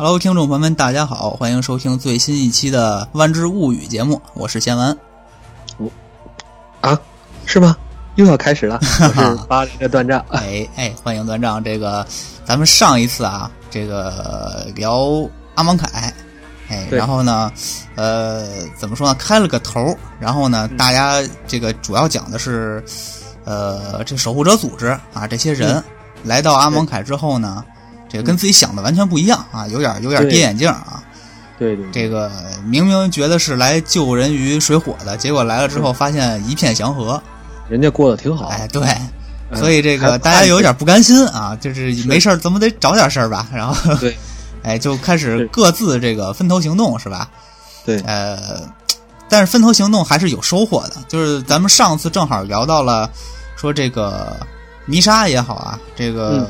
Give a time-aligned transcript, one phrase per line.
[0.00, 4.96] Hello，听众朋友们，大家好，欢迎收听最新一期的《万智物语》节目，我是贤文。
[5.76, 5.90] 我
[6.80, 6.96] 啊，
[7.46, 7.76] 是吗？
[8.14, 10.24] 又要开始了， 我是八零的断账。
[10.28, 11.60] 哎哎，欢迎断账。
[11.64, 12.06] 这个
[12.44, 16.14] 咱们上一次啊，这个聊阿芒凯，
[16.68, 17.50] 哎，然后呢，
[17.96, 18.46] 呃，
[18.76, 19.14] 怎么说呢？
[19.18, 22.80] 开了个头儿，然后呢，大家这个主要讲的是，
[23.44, 25.82] 呃，这守护者组织啊，这些人、
[26.22, 27.64] 来到阿芒凯之后呢，
[28.08, 31.02] 这个跟自己想的完全不一样啊，有点有点对跌眼镜啊。
[31.58, 32.30] 对对，这个
[32.64, 37.20] 明明觉得是来救人于水火的，结果来了之后发现一片祥和。
[37.68, 38.46] 人家过得挺好。
[38.46, 38.82] 哎，对，
[39.50, 44.16] 嗯所以这个大家有点不甘心啊，就是没事儿怎么得找点事儿吧，然后对
[44.62, 47.28] 哎就开始各自这个分头行动是吧？
[47.84, 48.60] 对呃，
[49.28, 53.10] 但是分头行动还是有收获的，就是咱们上次正好聊到了
[53.56, 54.36] 说这个
[54.86, 56.48] 泥沙也好啊，这个、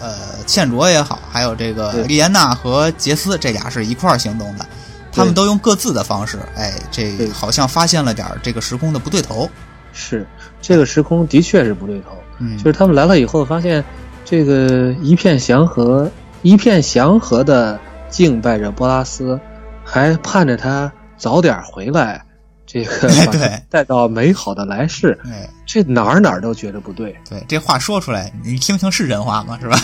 [0.00, 4.66] 呃茜卓也好，还有这个莉莲娜和杰斯这俩是一块儿行动的，
[5.12, 9.48] 他们都用各自的方式，哎，这好像发现了点儿这个时空的不对头，
[9.92, 10.26] 是
[10.60, 13.84] 这个时空的确是不对头，嗯，就是他们来了以后发现
[14.24, 16.10] 这个一片祥和，
[16.42, 19.38] 一片祥和的敬拜着波拉斯，
[19.84, 22.24] 还盼着他早点回来，
[22.72, 25.18] 这个 对 带到美好的来世。
[25.24, 25.48] 哎。
[25.66, 27.16] 这哪儿哪儿都觉得不对。
[27.28, 29.56] 对，这话说出来，你听听是人话吗？
[29.60, 29.78] 是吧？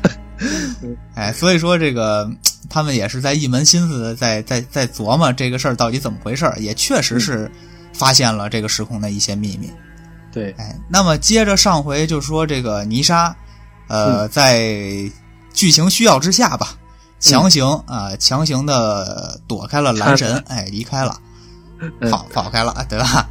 [1.14, 2.30] 哎，所以说这个
[2.70, 7.50] 他们也是在一门心思的在在在琢磨这个事儿到底怎么回事儿，也确实是
[7.92, 9.70] 发现了这个时空的一些秘密。
[10.32, 13.34] 对，哎，那么接着上回就说这个泥沙，
[13.88, 14.62] 呃，嗯在
[15.52, 16.68] 剧情需要之下吧，
[17.20, 21.18] 强行啊、强行的躲开了蓝神，哎，离开了，
[21.80, 23.28] 嗯跑跑开了， 对吧？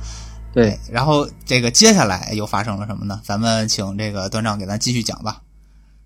[0.54, 3.22] 对，然后这个接下来又发生了什么呢？
[3.24, 5.42] 咱们请这个段长给咱继续讲吧。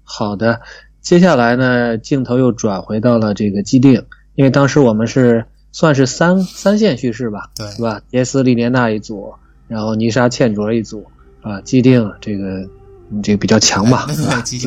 [0.03, 0.59] 好的，
[1.02, 8.02] 接下来呢，镜头又转回到了这个基定，因为当时我们是算是三三线叙事吧，对是吧？
[8.12, 9.34] 杰斯、利莲娜一组，
[9.69, 11.09] 然后泥沙、茜卓一组，
[11.41, 12.68] 啊，基定这个
[13.09, 14.06] 嗯这个比较强吧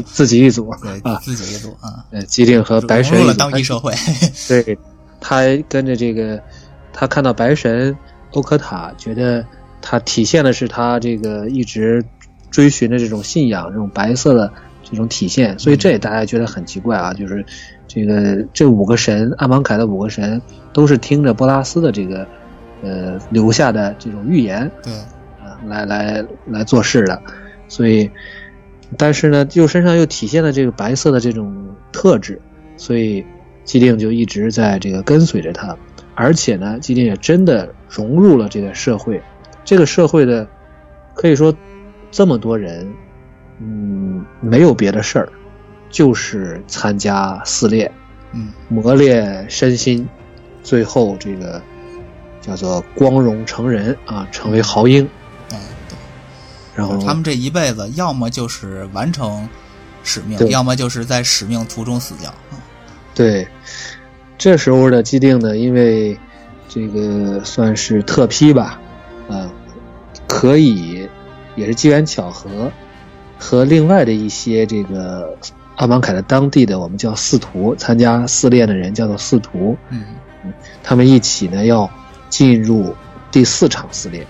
[0.06, 3.92] 自己一组对，啊，自己一组啊，呃，基定和白神融入了一组当地社会。
[4.48, 4.78] 对，
[5.20, 6.42] 他跟着这个，
[6.94, 7.94] 他看到白神
[8.30, 9.44] 欧科塔，觉得
[9.82, 12.02] 他体现的是他这个一直
[12.50, 14.50] 追寻的这种信仰，这种白色的
[14.82, 17.44] 这种体现，所以这也大家觉得很奇怪啊，就是
[17.86, 20.40] 这个这五个神，阿芒凯的五个神
[20.72, 22.26] 都是听着波拉斯的这个
[22.82, 27.20] 呃留下的这种预言对，啊来来来做事的，
[27.68, 28.10] 所以，
[28.96, 32.40] 但是呢，又身上又体现了这个白色的这种特质，
[32.76, 33.24] 所以
[33.64, 35.76] 基定就一直在这个跟随着他，
[36.14, 39.20] 而且呢，基定也真的融入了这个社会，
[39.64, 40.46] 这个社会的
[41.14, 41.54] 可以说
[42.10, 42.92] 这么多人，
[43.60, 45.28] 嗯，没有别的事儿，
[45.90, 47.90] 就是参加撕裂，
[48.32, 50.08] 嗯，磨练身心，
[50.62, 51.60] 最后这个
[52.40, 55.08] 叫做光荣成人啊，成为豪英。
[55.52, 55.58] 嗯，
[55.88, 55.96] 对，
[56.74, 59.48] 然后他们这一辈子要么就是完成
[60.02, 62.30] 使命，要么就是在使命途中死掉。
[62.30, 62.62] 啊
[63.14, 63.46] 对，
[64.36, 66.18] 这时候的既定呢，因为
[66.68, 68.80] 这个算是特批吧，
[69.28, 69.50] 啊，
[70.26, 71.08] 可以
[71.56, 72.70] 也是机缘巧合，
[73.38, 75.36] 和另外的一些这个
[75.76, 80.04] 阿芒凯的当地的我们叫四徒参加四练的人叫做四徒，嗯，
[80.82, 81.88] 他们一起呢要
[82.28, 82.94] 进入
[83.30, 84.26] 第四场四练。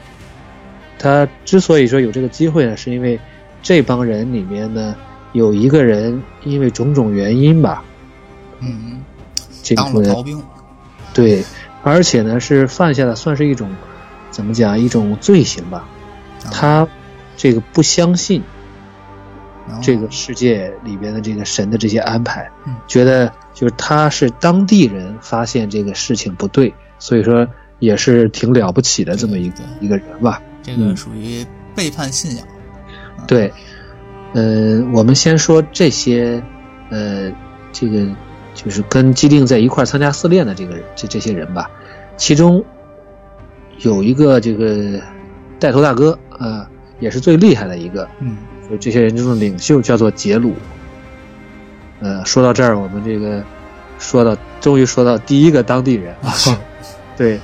[0.98, 3.18] 他之所以说有这个机会呢，是因为
[3.62, 4.94] 这帮人里面呢
[5.32, 7.84] 有一个人因为种种原因吧，
[8.60, 9.02] 嗯，
[9.64, 10.40] 这当了个逃兵。
[11.12, 11.44] 对，
[11.82, 13.68] 而且呢是犯下了算是一种
[14.30, 15.88] 怎么讲一种罪行吧。
[16.44, 16.86] 啊他
[17.36, 18.42] 这个不相信
[19.82, 30.40] 这个世界里边的这个神的这些安排，嗯觉得就是他是当地人发现这个事情不对，所以说也是挺了不起的这么一个一个人吧。
[30.62, 31.44] 这个嗯属于
[31.74, 32.46] 背叛信仰。
[33.26, 33.50] 对，
[34.34, 36.42] 嗯、我们先说这些，
[36.90, 37.32] 呃，
[37.72, 38.06] 这个
[38.54, 41.70] 就是跟基定在一块儿参加试炼的这个这这些人吧，
[42.16, 42.64] 其中
[43.80, 45.00] 有一个这个
[45.58, 46.68] 带头大哥啊、
[47.00, 48.36] 也是最厉害的一个，嗯，
[48.70, 50.54] 就这些人中的领袖叫做杰鲁。
[52.00, 53.42] 呃，说到这儿，我们这个
[53.98, 56.32] 说到终于说到第一个当地人啊，
[57.16, 57.40] 对，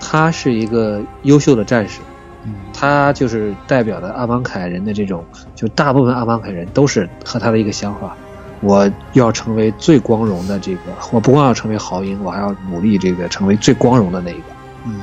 [0.00, 2.00] 他是一个优秀的战士，
[2.44, 5.24] 嗯，他就是代表的阿芒凯人的这种，
[5.54, 8.16] 就大部分阿芒凯人都是和他的一个想法，
[8.62, 10.80] 我要成为最光荣的这个，
[11.10, 14.44] 我不光要成为豪英，我还要努力这个成为最光荣的那一个。
[14.86, 15.00] 嗯，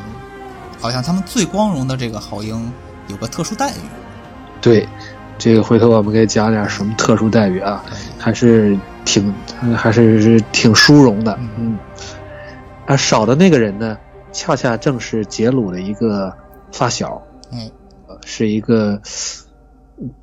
[0.79, 2.71] 好像他们最光荣的这个豪英
[3.07, 3.81] 有个特殊待遇。
[4.61, 4.87] 对，
[5.37, 7.83] 这个回头我们可以讲点什么特殊待遇啊，
[8.17, 9.33] 还是挺
[9.75, 11.77] 还是是挺殊荣的，嗯。
[12.85, 13.97] 而少的那个人呢，
[14.31, 16.33] 恰恰正是杰鲁的一个
[16.71, 17.21] 发小，
[17.51, 17.69] 嗯，
[18.25, 18.99] 是一个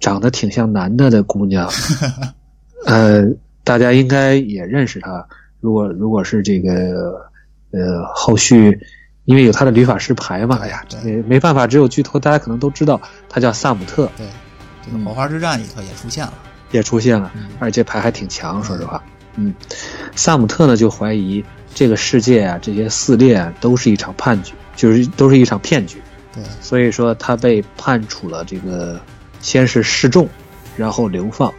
[0.00, 1.70] 长得挺像男的的姑娘，
[2.84, 3.24] 呃，
[3.64, 5.26] 大家应该也认识他。
[5.60, 7.30] 如果如果是这个
[7.70, 8.78] 呃后续，
[9.24, 14.10] 因为有他的旅法师牌嘛，哎呀，没没办法，只有剧透，大家可能都知道，他叫萨姆特。
[14.16, 14.26] 对，
[14.84, 16.34] 这个火花之战里头也出现了，
[16.70, 19.02] 也出现了，而且牌还挺强，说实话。
[19.36, 19.54] 嗯，
[20.14, 21.44] 萨姆特呢就怀疑。
[21.74, 26.00] 这个世界啊，这些撕裂都是一场叛局，就是都是一场骗局。
[26.34, 28.98] 对，所以说他被判处了这个，
[29.42, 30.26] 先是示众，
[30.74, 31.52] 然后流放。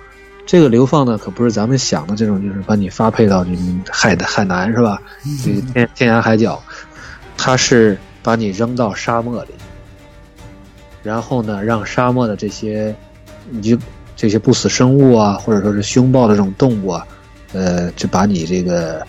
[0.47, 3.57] 这个流放呢，可不是咱们想的这种，就是把你发配到这个
[3.91, 4.99] 海海南是吧？
[5.45, 6.59] 这个天天涯海角，
[7.37, 9.49] 他是把你扔到沙漠里，
[11.03, 12.95] 然后呢，让沙漠的这些，
[13.51, 13.77] 你就
[14.15, 17.05] 这些不死生物啊，或者说是凶暴的这种动物啊，
[17.53, 19.05] 呃，就把你这个。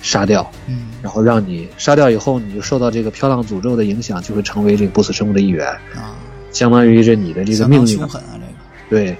[0.00, 6.14] 杀掉，嗯，然后让你杀掉以后，你就受到这个漂浪诅咒的影响，就会成为这个不死生物的一员啊，
[6.52, 7.86] 相当于这你的这个命运。
[7.88, 9.16] 凶狠啊，这个对，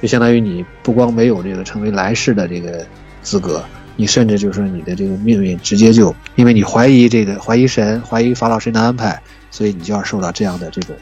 [0.00, 2.86] 就相当于你不光没有这个成为来世的这个
[3.22, 3.64] 资格，
[3.96, 9.20] 你甚至就是你的这个命运直接就因为你怀疑这个怀疑神，怀疑法老神的安排，
[9.50, 10.96] 所以你就要受到这样的这种，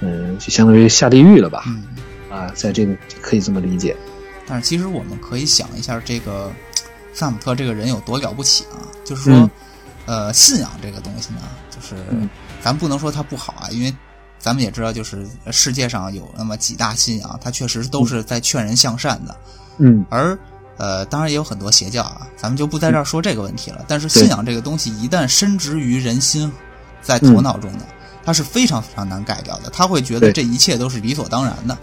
[0.00, 1.64] 嗯，就相当于下地狱了吧？
[1.66, 1.84] 嗯，
[2.30, 3.96] 啊，在这个可以这么理解。
[4.46, 6.52] 但是其实我们可以想一下这个。
[7.18, 8.76] 萨姆特这个人有多了不起啊？
[9.02, 9.50] 就是说，
[10.04, 11.40] 呃，信仰这个东西呢，
[11.70, 11.96] 就是
[12.60, 13.90] 咱不能说他不好啊，因为
[14.46, 19.36] 咱们也知道，就是世界上有那么几大信仰，它确实都是在劝人向善的。
[19.78, 20.06] 嗯。
[20.08, 20.38] 而
[20.76, 23.84] 呃，当然也有很多邪教啊，咱们就不在这儿说这个问题了。
[23.88, 26.52] 但是信仰这个东西一旦深植于人心，
[27.02, 27.80] 在头脑中的，
[28.24, 29.70] 它是非常非常难改掉的。
[29.70, 31.76] 他会觉得这一切都是理所当然的，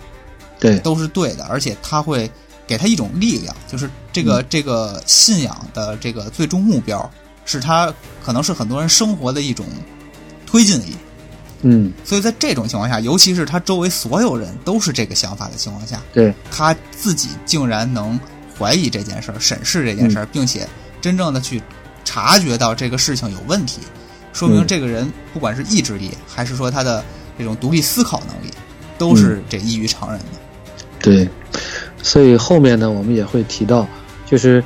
[0.57, 2.31] 对，都是对的，而且他会。
[2.66, 7.12] 给他一种力量，就是这个这个信仰的这个最终目标，
[7.44, 7.94] 是他
[8.24, 9.66] 可能是很多人生活的一种
[10.45, 10.95] 推进力。
[11.63, 18.19] 嗯，所以在这种情况下，尤其是他周围所有人都是这个想法的情况下，对他自己竟然能
[18.57, 20.68] 怀疑这件事儿、审视这件事儿，并且
[21.01, 21.62] 真正的去
[22.06, 23.80] 察觉到这个事情有问题，
[24.31, 27.04] 说明这个人不管是意志力，还是说他的
[27.38, 28.54] 这种独立思考能力，
[28.98, 30.25] 都是这异于常人的。
[31.01, 31.27] 对。
[32.01, 33.88] 所以后面呢，我们也会提到，
[34.25, 34.62] 就是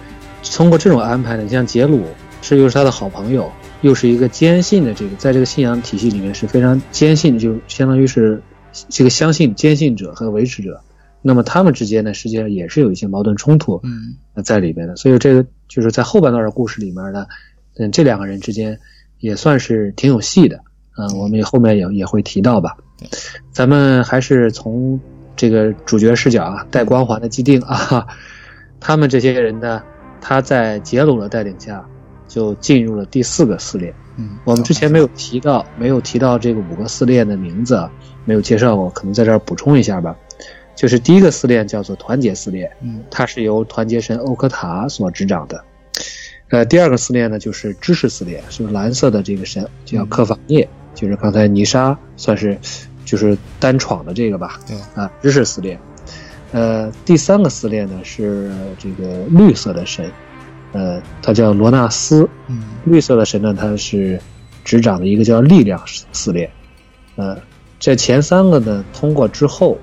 [0.55, 2.07] 通过这种安排呢，像杰鲁，
[2.41, 3.51] 这就是他的好朋友，
[3.81, 8.41] 又是一个坚信的这个，在这个信仰体系里面是非常坚信，就相当于是
[8.89, 10.81] 这个相信坚信者和维持者，
[11.21, 14.95] 那么他们之间呢，实际上也是有一些矛盾冲突嗯在里边的。
[14.95, 17.25] 所以这个就是在后半段的故事里面呢，
[17.77, 18.79] 嗯，这两个人之间
[19.19, 20.59] 也算是挺有戏的，
[20.97, 22.77] 嗯，我们后面也也会提到吧。
[23.51, 24.99] 咱们还是从。
[25.39, 28.07] 这个主角视角啊，带光环的既定啊，
[28.81, 29.83] 他们这些人呢，
[30.19, 31.87] 他在杰鲁的带领下，
[32.27, 33.93] 就进入了第四个试炼。
[34.17, 37.87] 嗯，我们之前没有提到，没有提到这个五个试炼的名字，
[38.25, 40.15] 没有介绍过，可能在这儿补充一下吧。
[40.75, 45.63] 就是第一个试炼叫做团结试炼，嗯，它是由团结神欧科塔所执掌的。
[46.49, 52.57] 呃，第二个试炼呢，就是知识试炼，是蓝色的这个神叫克法涅，就是刚才泥沙算是。
[53.07, 55.79] 就是单闯的这个吧，对啊，知识撕裂。
[56.51, 60.11] 呃，第三个撕裂呢是这个绿色的神，
[60.77, 62.29] 呃，他叫罗纳斯。
[62.47, 64.21] 嗯，绿色的神呢，他是
[64.63, 65.81] 执掌的一个叫力量
[66.11, 66.49] 撕裂。
[67.15, 67.35] 呃，
[67.79, 69.77] 这前三个呢通过之后，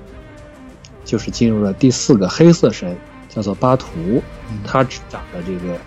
[1.03, 2.95] 就是进入了第四个黑色神，
[3.27, 4.21] 叫做巴图，
[4.63, 5.77] 他执掌的这个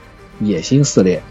[0.40, 1.22] 野心撕裂。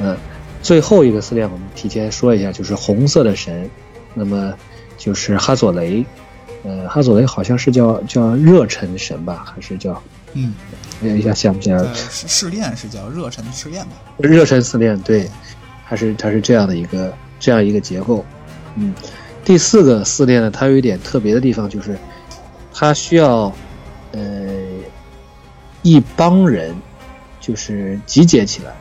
[0.00, 0.14] 嗯，
[0.60, 3.70] 最后一个撕裂我们提前说一下，就是红色的神，
[4.12, 4.52] 那么。
[4.96, 6.06] 就是哈佐雷，
[6.62, 10.00] 呃，哈佐雷好像是叫叫热忱神吧，还是叫
[10.34, 11.94] 嗯，哎一下想不起来了。
[11.94, 13.92] 试试炼是叫热忱试炼吧？
[14.18, 15.28] 热忱试炼对，
[15.88, 18.24] 它是它是这样的一个这样一个结构。
[18.76, 18.94] 嗯，
[19.44, 21.96] 第四个试炼呢，它有一点特别的地方，就是
[22.72, 23.52] 它需要
[24.12, 24.20] 呃
[25.82, 26.74] 一帮人
[27.40, 28.74] 就是集结起来，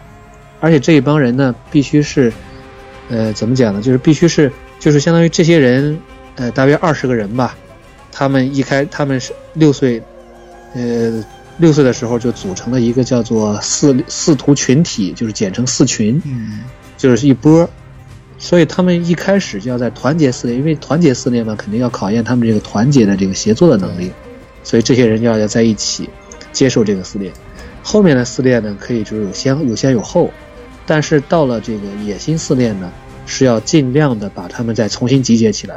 [0.59, 2.31] 而且这一帮人呢，必须是
[3.09, 3.81] 呃怎么讲呢？
[3.81, 5.99] 就是必须是就是相当于这些人。
[6.35, 7.55] 呃，大约二十个人吧，
[8.11, 10.01] 他们一开，他们是六岁，
[10.73, 11.23] 呃，
[11.57, 16.61] 六岁的时候就组成了一个叫做四四图群体，就是简称四群，嗯，
[16.97, 17.69] 就是一波，
[18.39, 24.11] 所以他们一开始就要在团结四列，因为团结四列嘛，肯定要考验他们这个团结的这个协作的能力，
[24.63, 26.09] 所以这些人要要在一起
[26.51, 27.31] 接受这个撕裂。
[27.83, 30.31] 后面的撕裂呢，可以就是有先有先有后，
[30.85, 32.91] 但是到了这个野心撕裂呢，
[33.25, 35.75] 是要尽量的把他们再重新集结起来。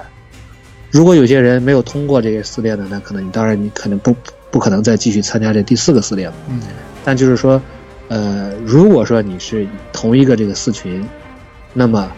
[0.90, 4.16] 如果有些人没有通过这个撕裂呢，那可能你当然你可能不
[4.56, 6.34] 不可能再继续参加这第四个四列了。
[6.48, 6.62] 嗯，
[7.04, 7.60] 但就是说，
[8.08, 11.06] 呃，如果说你是同一个这个四群，
[11.74, 12.10] 那么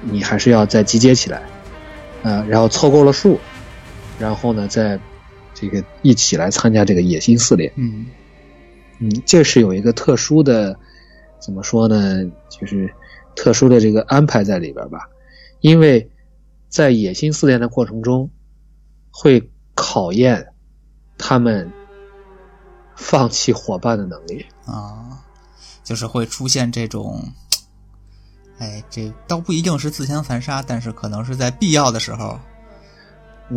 [0.00, 1.42] 你还是要再集结起来，
[2.22, 3.38] 呃，然后凑够了数，
[4.18, 4.98] 然后呢，再
[5.52, 7.70] 这个一起来参加这个野心四连。
[7.76, 8.06] 嗯
[8.98, 10.74] 嗯，这是有一个特殊的，
[11.38, 12.24] 怎么说呢？
[12.48, 12.90] 就是
[13.36, 15.06] 特殊的这个安排在里边吧，
[15.60, 16.10] 因为
[16.70, 18.30] 在野心四连的过程中，
[19.10, 20.46] 会考验
[21.18, 21.70] 他们
[22.96, 24.46] 放弃伙伴的能力。
[24.64, 25.18] 啊，
[25.82, 27.22] 就是会出现这种，
[28.58, 32.38] 哎，这倒不一定是自相残杀，但是可能是在必要的时候，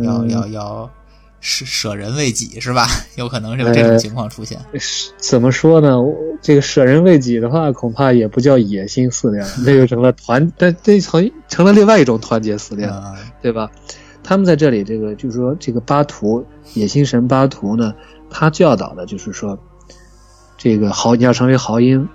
[0.02, 0.90] 要嗯要要
[1.40, 2.86] 舍舍人为己，是吧？
[3.16, 4.58] 有可能是有这种情况出现。
[4.78, 5.98] 是怎么说呢？
[6.40, 12.96] 这个舍人为己的话，恐怕也不叫野心四连，那就成了团，但这成成了另外一种团结四连了。
[12.96, 13.70] 啊，对吧？
[14.22, 17.94] 他们在这里，这个就是说，这个巴图野心神巴图呢，
[18.30, 19.58] 他教导的就是说，
[20.56, 22.08] 这个豪你要成为豪英，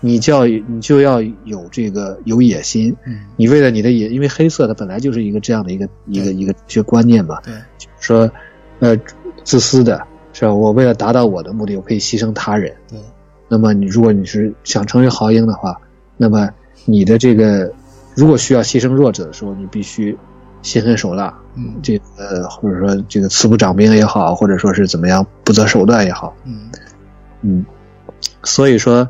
[0.00, 7.52] 你就要你就要有这个有野心，嗯，你为了你的野，因为黑色它本来就是一个这样的一个一个一个一个观念嘛，对，
[7.98, 8.30] 说，
[8.78, 8.96] 呃，
[9.44, 10.02] 自私的
[10.32, 10.54] 是吧？
[10.54, 12.74] 我为了达到我的目的，我可以牺牲他人。
[12.88, 12.98] 对，
[13.48, 15.78] 那么你如果你是想成为豪英的话，
[16.16, 16.48] 那么
[16.86, 17.70] 你的这个
[18.14, 20.16] 如果需要牺牲弱者的时候，你必须
[20.62, 21.80] 心狠手辣，嗯。
[21.82, 26.70] 这个呃或者说这个慈不掌兵也好，或者说是怎么样不择手段也好，嗯。
[27.42, 27.64] 嗯，
[28.44, 29.08] 所以说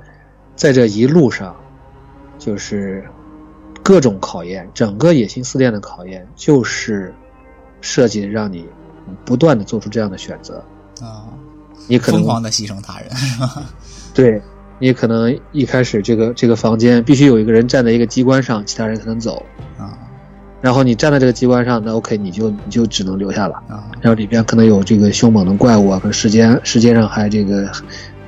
[0.54, 1.56] 在这一路上，
[2.38, 3.04] 就是
[3.82, 7.12] 各种考验，整个野心四殿的考验，就是
[7.80, 8.64] 设计让你
[9.24, 10.62] 不断的做出这样的选择，
[11.00, 11.26] 啊，
[11.88, 13.10] 你可能疯狂的牺牲他人，
[14.14, 14.40] 对
[14.78, 19.44] 你可能一开始这个这个房间必须有一个人站在一个机关上，其他人才能走。
[19.76, 19.98] 啊
[20.60, 23.54] 然后你站在这个机关上，那 OK，你就你就只能留下了。
[23.68, 27.70] 啊然后里边可能有这个凶猛的怪物啊，可能时间时间上还这个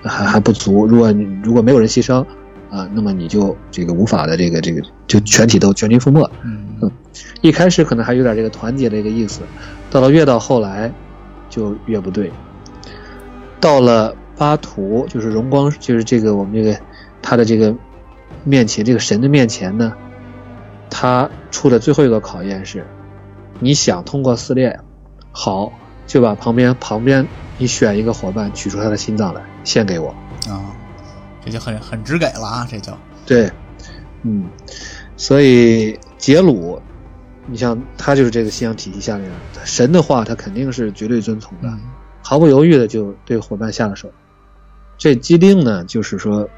[0.03, 0.87] 还还不足。
[0.87, 2.25] 如果你如果没有人牺牲
[2.71, 6.31] 啊，那么你就这个无法的这个这个就全体都全军覆没。
[6.45, 6.91] 嗯
[7.43, 9.43] 一开始可能还有点这个团结的一个意思，
[9.91, 10.91] 到了越到后来
[11.51, 12.33] 就越不对。
[13.61, 16.77] 到了巴图，就是荣光，就是这个我们这个
[17.21, 17.75] 他的这个
[18.45, 19.93] 面前，这个神的面前呢，
[20.95, 22.87] 他出的最后一个考验是，
[23.59, 24.79] 你想通过撕裂，
[25.33, 25.73] 好，
[26.07, 30.09] 就把旁边旁边你选一个伙伴取出他的心脏来献给我。
[30.51, 30.77] 啊，
[31.43, 32.93] 这就很很直给了啊，这就
[33.25, 33.51] 对，
[34.23, 34.45] 嗯，
[35.17, 36.79] 所以杰鲁，
[37.47, 41.81] 你像他就是这个信仰体系下面的神的话，他肯定是绝对遵从的，嗯
[42.25, 44.09] 毫不犹豫的就对伙伴下了手。
[44.99, 46.49] 这基丁呢，就是说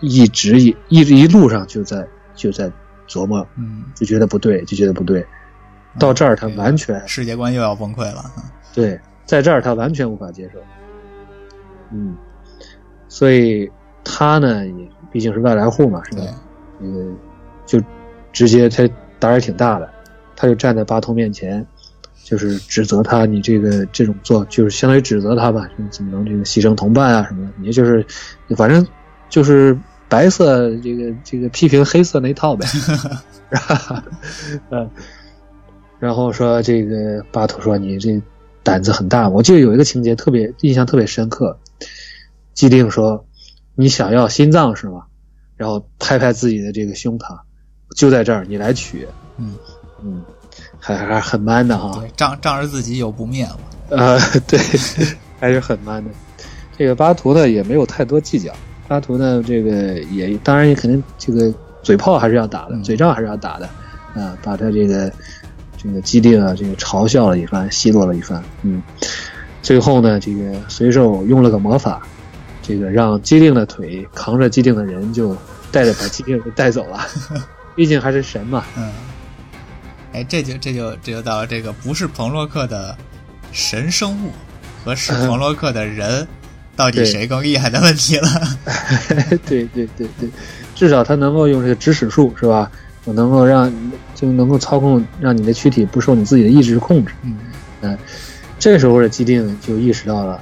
[0.00, 2.72] 一直一一一路上就在就在
[3.12, 5.24] 琢磨，嗯，就觉得不对，就觉得不对。
[5.98, 8.24] 到这儿他完全世界观又要崩溃了。
[8.72, 10.58] 对，在这儿他完全无法接受。
[11.90, 12.16] 嗯，
[13.08, 13.70] 所以
[14.02, 16.22] 他呢，也毕竟是外来户嘛，是吧
[16.80, 17.12] 对？，那个
[17.66, 17.78] 就
[18.32, 18.88] 直接他
[19.18, 19.90] 胆儿也挺大的，
[20.34, 21.64] 他就站在巴图面前，
[22.24, 27.52] 就是指责他，你这个这种做，就是相当于指责他吧，你怎么能这个牺牲同伴啊什么的？
[27.58, 28.02] 你就是
[28.56, 28.86] 反正
[29.28, 29.78] 就是
[30.12, 32.66] 白色这个这个批评黑色那套呗？
[34.68, 34.90] 嗯，
[35.98, 38.20] 然后说这个巴图说你这
[38.62, 41.58] 胆子很大，我记得有一个情节特别印象特别深刻，
[42.52, 43.24] 既定说
[43.74, 45.04] 你想要心脏是吗？
[45.56, 47.38] 然后拍拍自己的这个胸膛，
[47.96, 49.08] 就在这儿，你来取。
[49.38, 49.54] 嗯
[50.04, 50.22] 嗯，
[50.78, 51.98] 还还是很 man 的哈。
[51.98, 53.56] 对，仗仗着自己有不灭嘛。
[53.88, 54.58] 呃， 对，
[55.40, 56.10] 还是很 man 的。
[56.76, 58.52] 这个巴图呢也没有太多计较，
[58.92, 61.50] 巴图呢这个也当然也肯定这个
[61.82, 62.82] 嘴炮还是要打的，嗯。
[62.82, 63.66] 嘴仗还是要打的，
[64.14, 65.10] 啊、把他这个
[65.78, 68.82] 这个基定啊这个嘲笑了一番，奚落了一番，嗯，
[69.62, 72.02] 最后呢这个随手用了个魔法，
[72.60, 75.34] 这个让基定的腿扛着基定的人就
[75.70, 77.00] 带着把基定给带走了，
[77.74, 78.92] 毕竟还是神嘛，嗯，
[80.12, 82.94] 哎，这就这就这就到了这个不是彭洛克的
[83.52, 84.30] 神生物
[84.84, 86.28] 和是彭洛克的人，
[86.74, 88.28] 到底谁更厉害的问题了。
[89.46, 90.28] 对对对对，
[90.74, 92.70] 至少他能够用这个指使术是吧？
[93.04, 93.72] 我能够让
[94.14, 97.12] 就能够操控，让你的躯体不受你自己的意志控制。
[97.82, 97.98] 嗯
[98.58, 100.40] 这时候的基定就意识到了，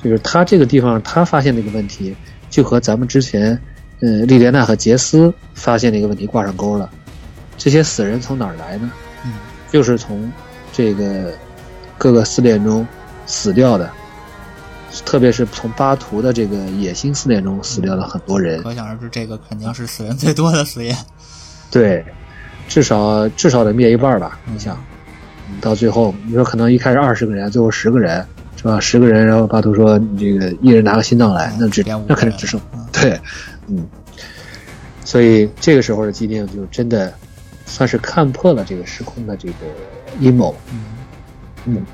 [0.00, 2.14] 就是他这个地方他发现的一个问题，
[2.48, 3.60] 就和咱们之前，
[4.00, 6.88] 呃，莉莲娜和杰斯发现的一个问题挂上钩了。
[7.58, 8.88] 这些死人从哪儿来呢？
[9.24, 9.32] 嗯
[9.72, 10.30] 就是从
[10.72, 11.34] 这个
[11.98, 12.86] 各个试炼中
[13.26, 13.90] 死掉的，
[15.04, 18.62] 特别是从巴图的这个野心撕裂中死掉了很多人。
[18.62, 20.96] 可想而知，这个肯定是死人最多的死业。
[21.70, 22.04] 对，
[22.68, 24.38] 至少至少得灭一半吧。
[24.46, 24.76] 你想，
[25.48, 28.26] 嗯到最后，你说可能一开始二十个人，最后十个人，
[28.56, 28.80] 是吧？
[28.80, 33.20] 十个人，然后巴图说你这个一人拿个心脏来，那只那肯定只剩嗯 对，
[33.66, 33.86] 嗯，
[35.04, 37.12] 所以这个时候的基定就真的
[37.66, 39.54] 算是看破了这个时空的这个
[40.20, 40.54] 阴谋。
[41.66, 41.84] 嗯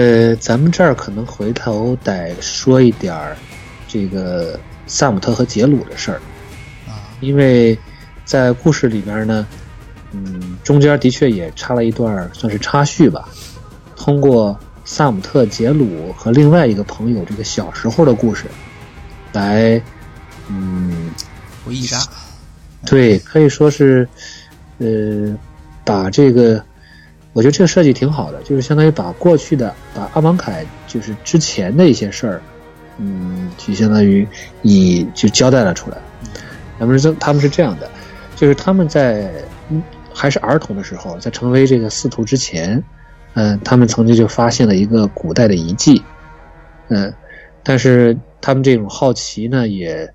[0.00, 3.36] 呃，咱们这儿可能回头得说一点儿
[3.86, 6.16] 这个萨姆特和杰鲁的事儿，
[6.88, 7.12] 啊。
[7.20, 7.78] 因为
[8.24, 9.46] 在故事里边呢，
[10.12, 13.28] 嗯，中间的确也插了一段算是插叙吧，
[13.94, 18.46] 通过萨姆特、杰鲁和另外一个朋友这个小时候的故事，
[19.34, 19.78] 来，
[20.48, 21.10] 嗯，
[21.62, 21.98] 回忆杀，
[22.86, 24.08] 对，可以说是，
[24.78, 25.36] 呃，
[25.84, 26.64] 把这个，
[27.32, 32.42] 我觉得这个设计挺好的，就是相当于把过去的，把阿芒凯就是之前的一些事儿，
[32.98, 34.26] 嗯，就相当于
[34.62, 35.98] 以就交代了出来。
[36.78, 37.88] 他们是，他们是这样的，
[38.34, 39.30] 就是他们在
[40.12, 42.82] 还是儿童的时候，在成为这个司徒之前，
[43.34, 46.02] 嗯、他们曾经就发现了一个古代的遗迹，
[46.88, 47.12] 嗯、
[47.62, 50.12] 但是他们这种好奇呢，也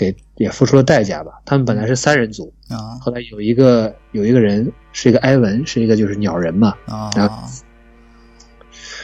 [0.00, 1.32] 给也付出了代价吧。
[1.44, 2.96] 他们本来是三人组，啊。
[3.00, 6.74] 后来有一个有一个人是一个埃文，是一个就是鸟人嘛，
[7.14, 7.28] 然啊。
[7.28, 7.48] 后，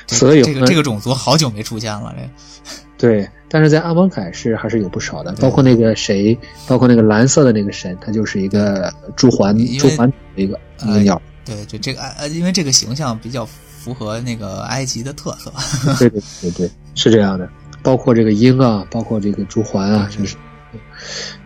[0.07, 2.26] 死了以后这个这个种族好久没出现了，这。
[2.99, 6.37] 对，但是在阿蒙凯是还是有不少的，包括那个谁，
[6.67, 15.53] 包括那个蓝色的那个神，他就是一个朱环朱环的一个一个鸟，对就，这个呃，因为这个形象比较符合那个埃及的特色，
[15.99, 17.47] 对对对对，是这样的。
[17.83, 20.35] 包括这个鹰啊，包括这个朱环啊，就是，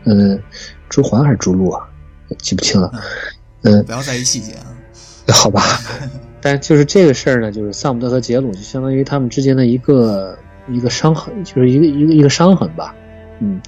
[0.05, 0.41] 嗯，
[0.89, 1.87] 朱环还是朱鹭啊，
[2.39, 2.91] 记不清了。
[3.63, 4.67] 嗯，不要在意细节啊。
[5.33, 5.63] 好吧，
[6.41, 10.37] 但就是这个事儿呢，就是萨姆特和杰鲁就相当于他们之间的一个
[10.69, 12.93] 一个伤痕，就是一个一个一个伤痕吧。
[13.39, 13.61] 嗯，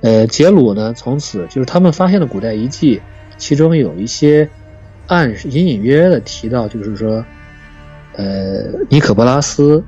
[0.00, 3.02] 呃，杰鲁呢，从此就是他们发现的古代遗迹，
[3.36, 4.48] 其中有一些
[5.06, 7.22] 暗示隐隐约约的提到，就是说，
[8.14, 9.84] 呃，尼可波拉斯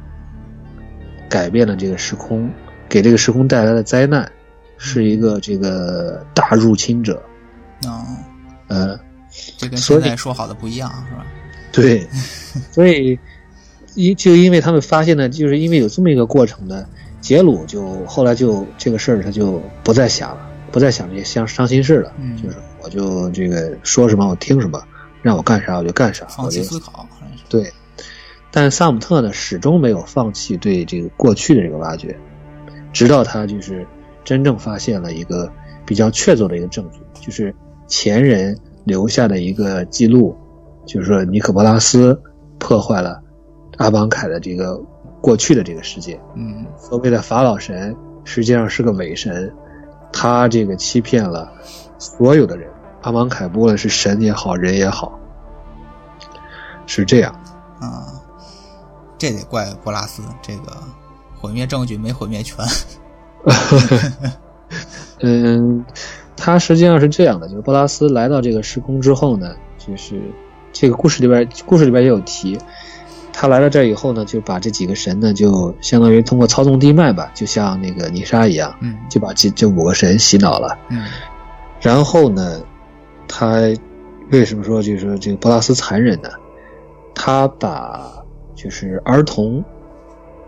[1.30, 2.50] 改变了这个时空，
[2.88, 4.30] 给这个时空带来的灾难，
[4.82, 7.22] 是一个这个大入侵者。
[7.86, 8.06] 啊，
[8.68, 8.98] 呃，
[9.56, 11.26] 这跟所以现在说好的不一样，是吧？
[11.72, 12.06] 对，
[12.70, 13.18] 所以
[13.94, 16.84] 因就因为他们发现呢，就是因为有这么一个过程呢，
[17.20, 24.82] 杰鲁就后来就这个事儿他就不再想了，不再想这些伤伤心事了，嗯就是我就这个说什么我听什么，
[25.22, 27.06] 让我干啥我就干啥，放弃思考。
[27.48, 27.72] 对。
[28.54, 32.14] 但萨姆特呢，始终没有放弃对这个过去的这个挖掘，
[32.92, 33.86] 直到他就是
[34.24, 35.50] 真正发现了一个
[35.84, 37.54] 比较确凿的一个证据，就是
[37.86, 40.36] 前人留下的一个记录，
[40.86, 42.20] 就是说尼可波拉斯
[42.58, 43.20] 破坏了
[43.78, 44.80] 阿邦凯的这个
[45.20, 46.20] 过去的这个世界。
[46.34, 49.52] 嗯所谓的法老神实际上是个伪神，
[50.12, 51.52] 他这个欺骗了
[51.98, 52.70] 所有的人。
[53.02, 55.18] 阿芒凯不论是神也好，人也好，
[56.86, 57.32] 是这样。
[57.80, 58.06] 啊，
[59.18, 60.72] 这得怪波拉斯，这个
[61.36, 62.64] 毁灭证据没毁灭全。
[65.20, 65.84] 嗯，
[66.36, 70.20] 他实际上是这样的，就是波拉斯来到这个时空之后呢，就是
[70.72, 72.58] 这个故事里边，故事里边也有提，
[73.32, 80.78] 他来到这儿以后呢，就把这几个神呢，就相当于通过操纵地脉吧，就像那个泥沙一样，嗯就把这这五个神洗脑了。
[80.88, 81.06] 嗯
[81.80, 82.60] 然后呢，
[83.26, 83.56] 他
[84.30, 86.28] 为什么说就是说这个波拉斯残忍呢？
[87.14, 88.24] 他把
[88.54, 89.62] 就是儿童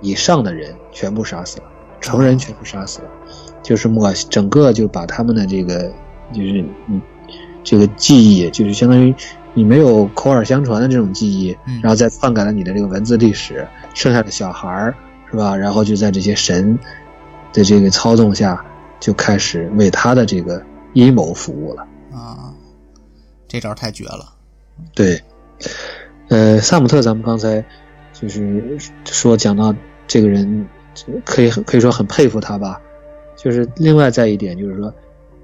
[0.00, 1.64] 以上的人全部杀死了，
[2.04, 3.08] 成人全部杀死了，
[3.62, 5.90] 就是抹整个就把他们的这个
[6.32, 7.00] 就是你
[7.62, 9.14] 这个记忆，就是相当于
[9.54, 14.94] 你没有口耳相传的这种记忆，嗯然后再篡改了你的这个文字历史，剩下的小孩儿
[15.30, 15.56] 是吧？
[15.56, 16.78] 然后就在这些神
[17.52, 18.64] 的这个操纵下，
[19.00, 20.62] 就开始为他的这个
[20.92, 21.82] 阴谋服务了。
[22.12, 22.52] 啊，
[23.48, 24.34] 这招太绝了。
[24.94, 25.20] 对，
[26.28, 27.64] 呃，萨姆特，咱们刚才
[28.12, 29.74] 就是说讲到
[30.06, 30.66] 这个人，
[31.24, 32.80] 可以可以说很佩服他吧。
[33.36, 34.92] 就是另外再一点，就是说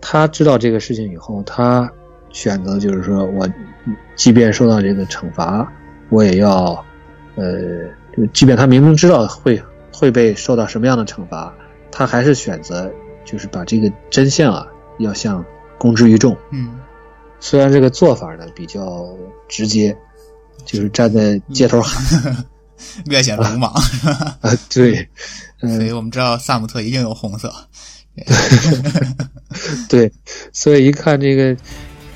[0.00, 1.90] 他知道这个事情以后，他
[2.30, 3.46] 选择就是说我
[4.14, 5.70] 即便受到这个惩罚，
[6.08, 6.84] 我也要
[7.34, 7.84] 呃，
[8.16, 9.60] 就即便他明明知道会
[9.92, 11.52] 会被受到什么样的惩罚，
[11.90, 12.90] 他还是选择
[13.24, 14.66] 就是把这个真相啊
[14.98, 15.44] 要向
[15.76, 16.36] 公之于众。
[16.52, 16.78] 嗯
[17.42, 19.08] 虽然这个做法呢比较
[19.48, 19.96] 直接，
[20.64, 22.36] 就是站在街头喊
[23.06, 23.72] 略显鲁莽，
[24.68, 25.08] 对，
[25.60, 27.52] 嗯，所以我们知道萨姆特一定有红色。
[29.88, 30.10] 对，
[30.52, 31.56] 所以一看这个，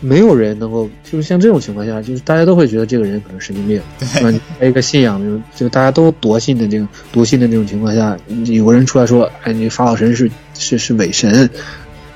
[0.00, 4.30] 没有人能够，就是像这种情况下，就是大家都会觉得这个人可能神经病，是吧？
[4.30, 11.48] 你在一个信仰就，就大家都笃信的这种笃信的这种情况下，有个人出来说，哎，你法老神是是是伪神，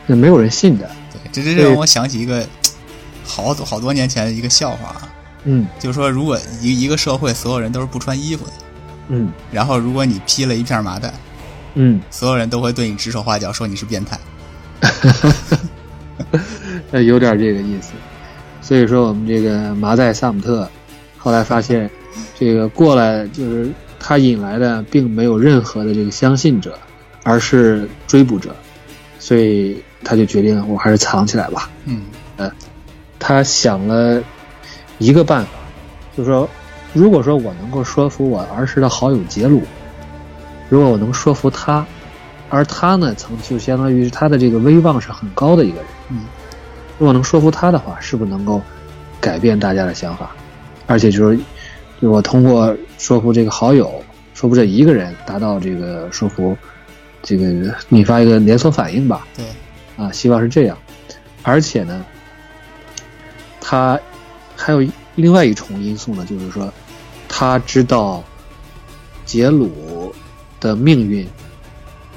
[0.07, 2.47] 那没有人信的，对，这这让我想起一个
[3.25, 5.08] 好多好多年前的一个笑话啊，
[5.51, 8.53] 嗯就是说，如果一一个社会所有人都是不穿衣服的，
[9.09, 11.11] 嗯然后如果你披了一片麻袋，
[11.75, 14.19] 嗯，所有人都会对你指手画脚，说你是变态。
[16.93, 17.93] 呃， 有点这个意思。
[18.61, 20.69] 所以说，我们这个麻袋萨姆特
[21.17, 21.89] 后来发现，
[22.39, 26.79] 这个过来就是他引来的，并没有任何的这个相信者，
[27.23, 28.55] 而是追捕者，
[29.19, 31.71] 所以他就决定，我还是藏起来吧。
[31.87, 32.03] 嗯
[32.37, 32.53] 呃
[33.19, 34.23] 他想了
[34.99, 35.51] 一个办法，
[36.17, 36.49] 就是说，
[36.93, 39.63] 如果说我能够说服我儿时的好友杰鲁，
[40.69, 41.87] 如果我能说服他，
[42.51, 46.25] 而他呢，曾就相当于他的这个威望是很高的一个人，嗯
[46.99, 48.61] 如果能说服他的话，是不是能够
[49.21, 50.33] 改变大家的想法？
[50.87, 51.39] 而且就是，
[52.03, 54.03] 就我通过说服这个好友，
[54.35, 56.57] 说服这一个人，达到这个说服，
[57.23, 59.25] 这个引发一个连锁反应吧。
[59.37, 59.45] 对，
[59.97, 60.77] 啊，希望是这样。
[61.45, 62.05] 而且呢，
[63.61, 64.01] 他
[64.61, 66.71] 还有另外一重因素呢，就是说，
[67.29, 68.25] 他知道
[69.25, 70.13] 杰鲁
[70.59, 71.27] 的命运，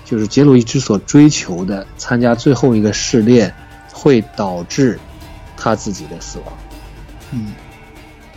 [0.04, 3.54] 就是杰鲁一直所追求的参加最后一个试炼，
[3.94, 5.00] 会导致
[5.56, 6.48] 他自己的死亡。
[7.32, 7.54] 嗯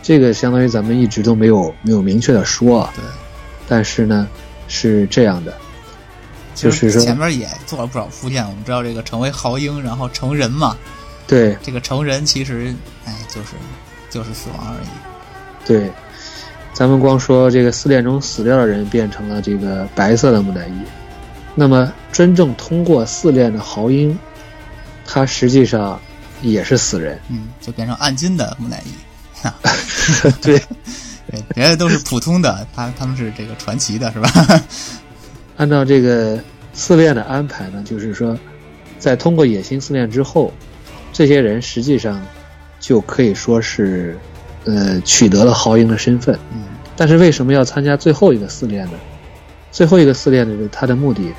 [0.03, 3.03] 这个相当于咱们一直都没有没有明确的说啊，对，
[3.67, 4.29] 但是呢
[4.67, 5.51] 是这样的，
[6.53, 8.47] 就是说前面也做了不少铺垫。
[8.47, 10.77] 我们知道这个成为豪英，然后成人嘛，
[11.25, 12.71] 对这个成人其实
[13.03, 13.55] 哎就是
[14.09, 14.87] 就是死亡而已。
[15.65, 15.91] 对，
[16.73, 20.73] 咱们光说这个四炼中死掉的人变成了这个白色的木乃伊，
[21.55, 24.17] 那么真正通过四炼的豪英，
[25.05, 25.99] 他实际上
[26.41, 27.19] 也是死人。
[27.29, 28.89] 嗯，就变成暗金的木乃伊。
[30.41, 30.59] 对，
[31.29, 34.61] 对，别的都是普通的，他他们是这个传奇的，是吧？
[35.57, 36.39] 按照这个
[36.73, 38.37] 四炼的安排呢，就是说，
[38.99, 40.51] 在通过野心四炼之后，
[41.13, 42.21] 这些人实际上
[42.85, 44.15] 就可以说是，
[44.65, 46.37] 呃，取得了豪英的身份。
[46.53, 48.93] 嗯但是为什么要参加最后一个四炼呢？
[49.71, 51.33] 最后一个四炼的他的目的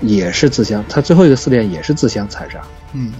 [0.00, 2.62] 也是自相，他最后一个四炼也是自相残杀。
[2.92, 3.12] 嗯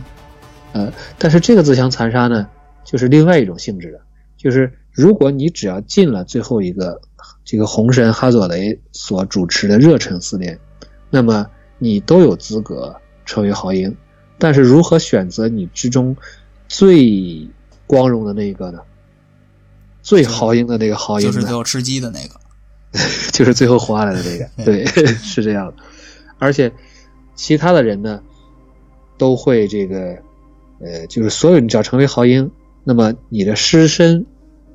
[0.72, 2.46] 呃，但是这个自相残杀呢，
[2.84, 4.00] 就是另外一种性质的，
[4.36, 7.00] 就是如果你只要进了最后一个
[7.44, 10.56] 这个红神哈佐雷所主持的热忱四炼，
[11.10, 11.44] 那么
[11.78, 12.94] 你都有资格
[13.26, 13.92] 成为豪英。
[14.38, 16.16] 但是如何选择你之中
[16.72, 17.46] 最
[17.86, 18.80] 光荣的那一个呢？
[20.00, 21.26] 最豪英的那个豪英？
[21.26, 22.40] 就是最后吃鸡的那个。
[23.30, 25.74] 就是最后活下来的那个， 对， 是这样的。
[26.38, 26.72] 而且
[27.34, 28.22] 其他的人呢，
[29.18, 30.16] 都会这个，
[30.80, 32.50] 呃，就是所有你只要成为豪英，
[32.84, 34.24] 那么你的尸身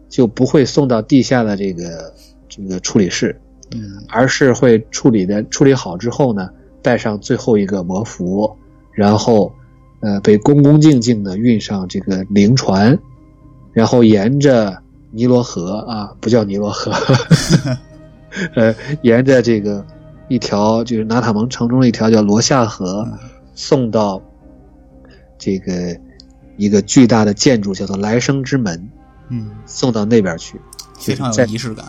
[0.08, 2.14] 就不会送到地下的这个
[2.48, 3.40] 这个处理室，
[3.72, 6.50] 嗯而是会处理的处理好之后呢，
[6.84, 8.56] 带上最后一个魔符，
[8.92, 9.52] 然后
[10.00, 12.98] 呃被恭恭敬敬的运上这个灵船，
[13.74, 14.82] 然后沿着
[15.12, 16.92] 尼罗河啊，不叫尼罗河。
[18.56, 19.84] 呃，沿着这个
[20.28, 23.08] 一条就是纳塔蒙城中的一条叫罗夏河，
[23.56, 24.22] 送到
[25.40, 25.98] 这个
[26.58, 28.90] 一个巨大的建筑，叫做来生之门，
[29.30, 30.60] 嗯，送到那边去。
[31.00, 31.86] 非常在有仪式感。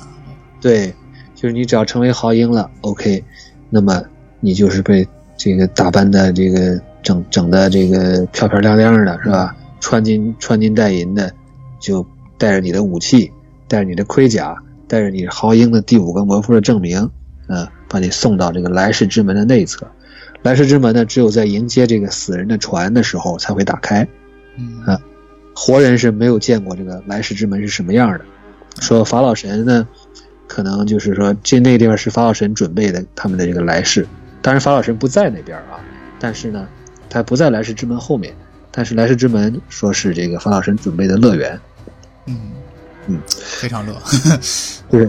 [0.60, 0.94] 对，
[1.34, 3.22] 就是你只要成为豪英了，OK，
[3.68, 4.02] 那么
[4.40, 9.56] 你就是被这个打扮的这个整整的这个漂漂亮亮的，是吧？
[9.80, 11.32] 穿金穿金戴银的，
[11.80, 13.32] 就带着你的武器，
[13.66, 14.54] 带着你的盔甲，
[14.86, 17.10] 带着你豪英的第五个魔符的证明，
[17.46, 19.86] 呃，把你送到这个来世之门的内侧。
[20.42, 24.06] 来世之门呢，只有在迎接这个死人的船的时候才会打开，
[24.58, 25.00] 嗯啊
[25.54, 28.20] 活人是没有见过这个来世之门是什么样的。
[28.80, 29.88] 说法老神呢，
[30.46, 34.06] 可能就是说这那个地方是法老神准备的他们的这个来世，
[34.42, 35.80] 当然法老神不在那边啊，
[36.20, 36.68] 但是呢，
[37.08, 38.34] 他不在来世之门后面，
[38.70, 41.58] 但是来世之门说是这个法老神准备的乐园。
[42.26, 42.52] 嗯
[43.06, 43.94] 嗯，非常乐。
[44.90, 45.08] 对，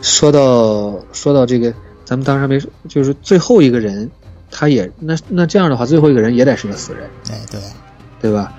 [0.00, 1.72] 说到说到这个，
[2.04, 4.10] 咱们当时还没说，就是最后一个人，
[4.50, 7.60] 他也那那这样的话，最后一个人也得是个死人，哎，对，
[8.20, 8.52] 对吧？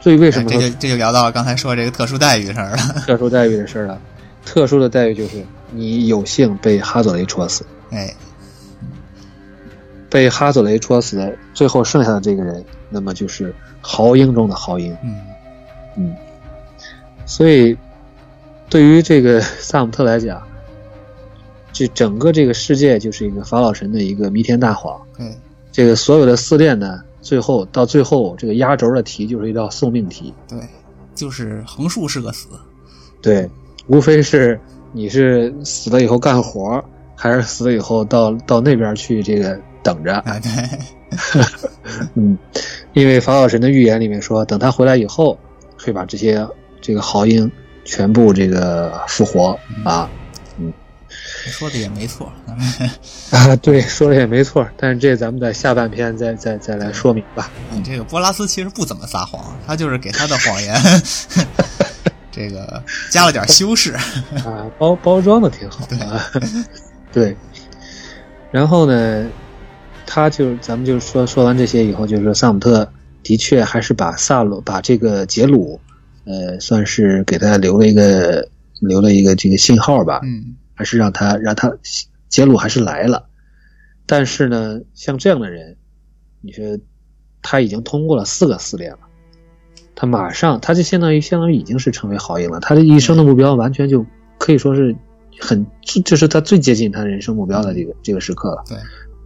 [0.00, 2.76] 所以为什么哎这就这就聊到刚才说这个特殊待遇的事儿了。
[3.04, 4.00] 特殊待遇的事儿了？
[4.44, 8.14] 特殊的待遇就是你有幸被哈佐雷戳死，哎，
[10.10, 14.96] 被哈佐雷戳死的最后剩下的这个人，那么就是豪英中的豪英。
[15.02, 15.20] 嗯
[15.96, 16.16] 嗯，
[17.26, 17.76] 所以
[18.70, 20.42] 对于这个 萨姆特来讲，
[21.72, 25.00] 这整个这个世界就是一个法老神的一个弥天大谎。
[25.16, 25.36] 对，
[25.72, 30.32] 这个所有的四炼呢，最后到最后这个压轴的题就是一道送命题。
[30.48, 30.58] 对，
[31.14, 32.48] 就是横竖是个死。
[33.20, 33.48] 对，
[33.88, 34.58] 无非是
[34.92, 36.82] 你是死了以后干活，
[37.14, 40.12] 还是死了以后到到那边去这个等着。
[40.16, 40.50] 啊，对，
[42.14, 42.36] 嗯，
[42.92, 45.38] 因为法老神的预言里面说，等他回来以后，
[45.82, 46.46] 会把这些
[46.82, 47.50] 这个豪英
[47.86, 50.10] 全部这个复活啊，
[50.58, 50.70] 嗯，
[51.46, 52.30] 说的也没错。
[53.32, 54.68] 啊，对，说的也没错。
[54.76, 57.50] 但是这咱们在下半篇再再再来说明吧。
[57.70, 60.78] 你这个波拉斯其实不怎么撒谎，他就是给他的谎言
[62.30, 63.94] 这个加了点修饰
[64.44, 66.30] 啊，包包装的挺好啊。
[67.10, 67.34] 对，
[68.50, 69.26] 然后呢，
[70.10, 72.90] 他就咱们就说说完这些以后，就是说萨姆特
[73.22, 75.78] 的确还是把萨鲁把这个杰鲁，
[76.24, 78.48] 呃，算是给他留了一个
[78.80, 80.20] 留了一个这个信号吧。
[80.22, 81.70] 嗯，还是让他让他
[82.30, 83.26] 杰鲁还是来了，
[84.06, 85.76] 但是呢，像这样的人，
[86.40, 86.64] 你说
[87.42, 88.98] 他已经通过了四个试炼了，
[89.94, 94.06] 他马上他就相当于相当于已经是成为豪英了，他的一生的目标完全就
[94.38, 94.96] 可以说是
[95.38, 98.64] 很就是他最接近他人生目标的这个这个时刻了。
[98.68, 98.78] 对，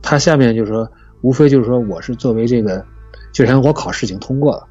[0.02, 0.86] 他下面就是说，
[1.20, 2.84] 无非就是说我是作为这个，
[3.32, 4.66] 就像我考试已经通过了，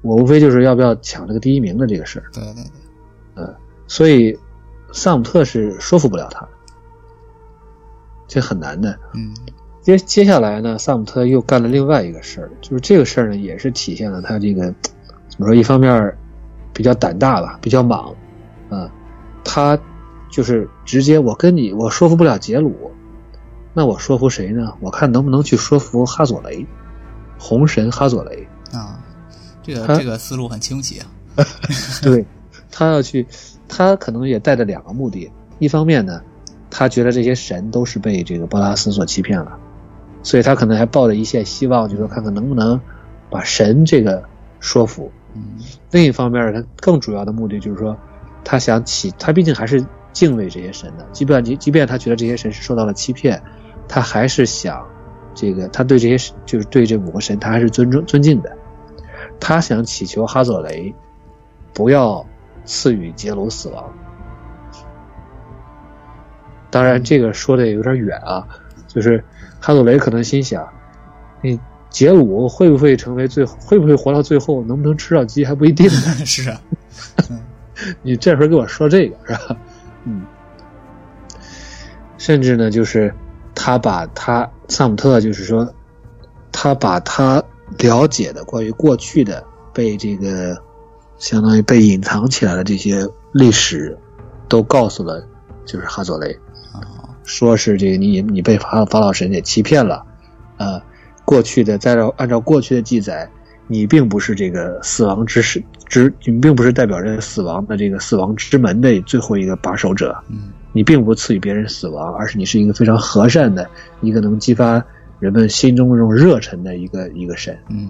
[0.00, 2.24] 我无非就是要不要抢这个第一名的这个事儿。
[2.32, 2.64] 对对对，
[3.36, 3.54] 嗯，
[3.86, 4.36] 所以
[4.92, 6.48] 萨姆特是说服不了他，
[8.26, 8.98] 这很难的。
[9.14, 9.32] 嗯，
[9.82, 14.62] 接接下来呢，萨姆特又干了另外一个事儿，就是这个事儿呢，也是体现了他这个
[15.28, 15.54] 怎么说？
[15.54, 16.16] 一方面
[16.72, 18.14] 比较胆大吧，比较莽，
[18.70, 18.90] 啊，
[19.44, 19.78] 他
[20.30, 22.90] 就是直接我跟你我说服不了杰鲁，
[23.74, 24.74] 那我说服谁呢？
[24.80, 26.66] 我看能不能去说服哈佐雷，
[27.38, 29.00] 红神哈佐雷啊，
[29.62, 31.06] 这个这个思路很清晰啊。
[32.02, 32.24] 对，
[32.70, 33.26] 他要去，
[33.68, 35.30] 他可能也带着两个目的。
[35.58, 36.20] 一方面呢，
[36.70, 39.58] 他觉得这些神都是被这个波拉斯所欺骗了，
[40.22, 42.78] 所以他可能还抱着一线希望，就说看看能不能
[43.30, 44.22] 把神这个
[44.60, 45.10] 说服。
[45.34, 45.42] 嗯
[45.90, 47.96] 另一方面，他更主要的目的就是说，
[48.44, 49.82] 他想起，他毕竟还是
[50.12, 53.42] 敬畏这些神的，即便即即便他觉得这些神是受到了欺骗，
[53.94, 54.82] 他还是想
[55.34, 58.50] 这个，他对这些就是对这五个神，他还是尊重尊敬的。
[59.38, 60.94] 他想祈求哈佐雷
[61.74, 62.24] 不要
[62.64, 63.92] 赐予杰鲁死亡。
[66.70, 68.48] 当然，这个说的也有点远啊，
[68.88, 69.22] 就是
[69.60, 70.66] 哈佐雷可能心想，
[71.42, 76.00] 你杰鲁会不会成为最后会不会活到最后，能不能吃到鸡还不一定呢。
[76.24, 76.58] 是啊，
[78.00, 79.56] 你这会儿跟我说这个是吧？
[80.04, 80.24] 嗯，
[82.16, 83.12] 甚至呢，就是
[83.54, 85.72] 他把他萨姆特，就是说，
[86.50, 87.42] 他把他
[87.78, 90.56] 了解的关于过去的被这个
[91.18, 93.96] 相当于被隐藏起来的这些历史，
[94.48, 95.24] 都告诉了，
[95.64, 96.32] 就是哈佐雷，
[96.72, 97.08] 啊。
[97.24, 100.04] 说是这个你你被法法老神给欺骗了，
[100.56, 100.82] 呃，
[101.24, 103.30] 过去的再照按照过去的记载，
[103.68, 113.68] 你并不是这个死亡之使之，你并不是代表着死亡的这个死亡之门的最后一个把守者，嗯你并不赐予别人死亡，而是你是一个非常和善的
[114.00, 114.82] 一个能激发
[115.18, 117.58] 人们心中的这种热忱的一个一个神。
[117.68, 117.88] 嗯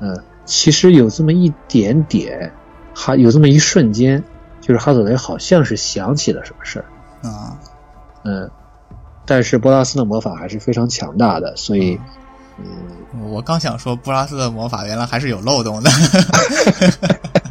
[0.00, 2.52] 嗯，其实有这么一点点，
[2.94, 4.22] 哈有这么一瞬间，
[4.60, 6.84] 就是哈佐雷好像是想起了什么事儿。
[7.28, 7.58] 啊
[8.24, 8.50] 嗯，
[9.24, 11.98] 但是波拉斯的魔法还是非常强大的，所以，
[12.58, 15.90] 嗯，我刚想说布拉斯的魔法原来还是有漏洞的。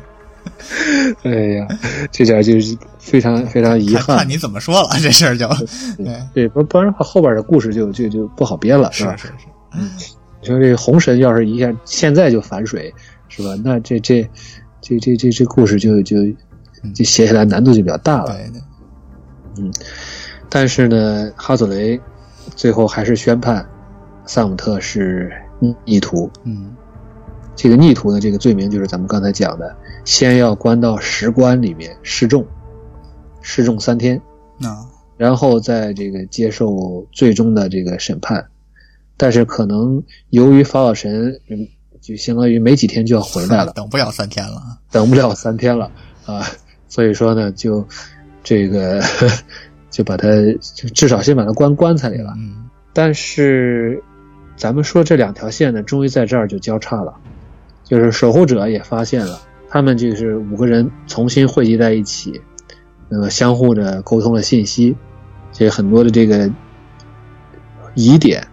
[1.23, 1.67] 哎呀，
[2.11, 4.29] 这点就是非常非常遗憾看看。
[4.29, 5.47] 你怎么说了，这事儿就
[6.33, 9.15] 对，不不然的话，后边的故事就就就不好编了，是吧？
[9.15, 12.93] 是是是，你说这个红神要是一下现在就反水，
[13.27, 13.49] 是吧？
[13.63, 14.27] 那这这
[14.81, 16.17] 这这这这故事就就
[16.93, 18.35] 就写起来难度就比较大了。
[19.55, 19.71] 对对，
[20.49, 21.99] 但是呢，哈佐雷
[22.55, 23.67] 最后还是宣判
[24.25, 25.31] 萨姆特是
[25.85, 26.29] 逆徒。
[26.43, 26.75] 嗯
[27.55, 29.75] 这个逆徒的这个罪名就是咱们刚才讲的，
[30.07, 32.47] 先要关到石棺里面示众，
[33.41, 34.15] 示众三天，
[34.61, 38.47] 啊然后再这个接受最终的这个审判。
[39.17, 41.67] 但是可能由于法老神，嗯，
[41.99, 44.61] 就相当于没几天就要回来了， 等不了三天了。
[44.89, 45.91] 等不了三天了
[46.25, 46.41] 啊，
[46.87, 47.85] 所以说呢，就
[48.41, 49.03] 这个
[49.91, 50.29] 就把他
[50.73, 52.33] 就至少先把他关棺材里了。
[52.37, 54.01] 嗯但是
[54.55, 57.13] 咱们说这两条线呢，终于在这儿就交叉了，
[57.83, 62.41] 就是守护者也发现了，他们就是五个人重新汇集在一起，
[63.09, 64.95] 那么相互的沟通了信息，
[65.51, 66.49] 这很多的这个
[67.95, 68.47] 疑点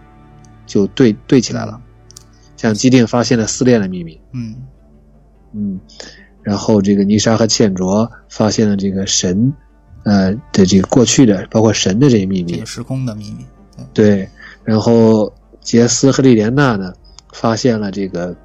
[0.65, 1.81] 就对对起来了，
[2.57, 4.55] 像基定发现了撕裂的秘密，嗯。
[5.57, 5.79] 嗯，
[6.43, 9.53] 然后这个尼莎和茜卓发现了这个神，
[10.03, 12.51] 呃的这个过去的，包括神的这些秘密。
[12.51, 13.45] 这个，时空的秘密。
[13.93, 14.27] 对，
[14.65, 16.91] 然后杰斯和莉莲娜呢，
[17.31, 18.35] 发现了这个，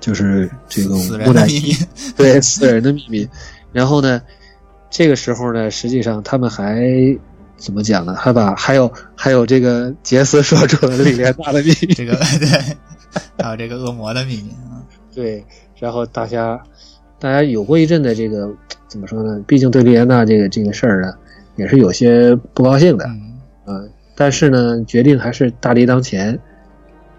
[0.00, 1.72] 就是这个死木乃伊。
[2.16, 3.28] 对死人的秘密。
[3.72, 4.20] 然后呢，
[4.90, 6.82] 这个时候呢，实际上他们还
[7.56, 8.14] 怎么讲呢？
[8.14, 11.92] 还把还有还有这个杰斯说出了莉莲娜的秘密。
[11.94, 12.48] 这个 对，
[13.38, 14.82] 还有这个恶魔的秘密啊。
[15.14, 15.44] 对，
[15.78, 16.60] 然后大家
[17.18, 18.48] 大家有过一阵的这个
[18.88, 19.40] 怎么说呢？
[19.46, 21.12] 毕竟对莉莲娜这个这个事儿呢，
[21.56, 23.04] 也是有些不高兴的，
[23.66, 23.82] 嗯，啊，
[24.16, 26.38] 但是呢，决定还是大敌当前，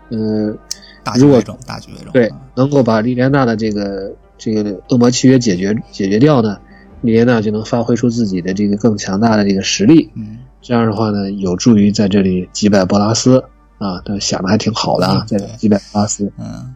[0.09, 0.57] 嗯、
[1.03, 2.11] 大局为重，大局为重。
[2.11, 6.57] 对嗯，能够把莉莲娜的这个这个恶魔契约解决解决掉呢，
[7.01, 10.11] 莉莲娜就能发挥出自己的这个更强大的这个实力。
[10.15, 13.43] 嗯，这样的话呢，有助于在这里击败波拉斯
[13.77, 14.01] 啊。
[14.05, 16.73] 他想的还挺好的啊嗯，在这击败波拉斯，嗯，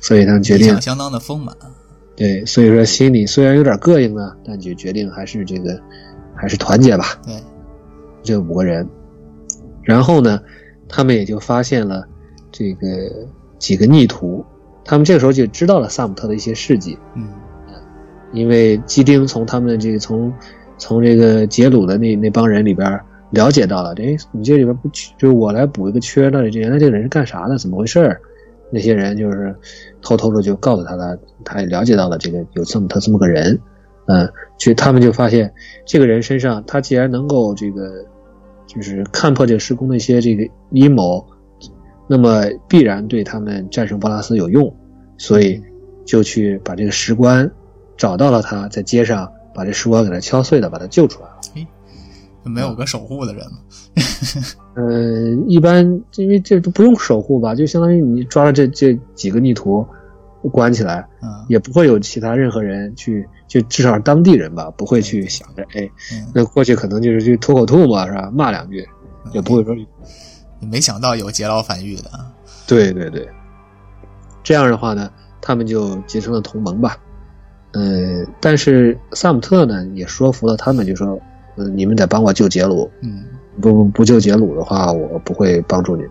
[0.00, 1.54] 所以他决定相当的丰满。
[2.16, 5.76] 对，所以说心里虽然有点膈应呢，但就决定还是这个
[6.34, 7.20] 还是团结吧。
[7.26, 7.34] 对，
[8.22, 8.88] 这五个人，
[9.82, 10.40] 然后呢，
[10.88, 12.06] 他们也就发现了
[12.52, 12.88] 这个
[13.58, 14.44] 几个逆徒，
[14.84, 17.28] 他们这个时候就知道了萨姆特的一些事迹，嗯，
[18.32, 20.32] 因为基丁从他们的这个从
[20.78, 27.56] 从这个杰鲁的那那帮人里边了解到了，哎，你这里边不缺就是我来补一个缺，那这原来这个人是干啥的？
[27.58, 28.20] 怎么回事儿？
[28.70, 29.54] 那些人就是
[30.02, 33.60] 偷偷的就告诉他了，他也了解到了这个有这么他这么个人，
[34.06, 35.52] 嗯，就他们就发现
[35.86, 38.04] 这个人身上，他既然能够这个
[38.66, 41.24] 就是看破这个施工的一些这个阴谋，
[42.06, 44.74] 那么必然对他们战胜波拉斯有用，
[45.16, 45.62] 所以
[46.04, 47.50] 就去把这个石棺
[47.96, 51.36] 找到了他，在街上把这石棺给他敲碎了，把他救出来了。
[52.46, 53.58] 没有个守护的人吗。
[54.76, 55.82] 呃，一般
[56.16, 59.86] 因为这都不用守护吧，就相当于你抓了这这几个逆徒，
[60.52, 68.86] 关起来，嗯，也不会有其他任何人去，就至少是当地人吧，不会去想着，哎，嗯那过去可能就是去吐口吐沫是吧，骂两句，
[69.32, 69.74] 也不会说，
[70.64, 72.10] 没想到有劫牢反狱的。
[72.66, 73.28] 对对对，
[74.42, 76.96] 这样的话呢，他们就结成了同盟吧。
[77.72, 81.18] 呃，但是萨姆特呢也说服了他们，就说，
[81.56, 83.24] 嗯、你们得帮我救杰鲁，嗯，
[83.60, 86.02] 不不救杰鲁的话，我不会帮助你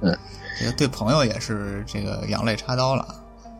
[0.00, 0.16] 们。
[0.58, 3.06] 这个对朋友也是这个两肋插刀了。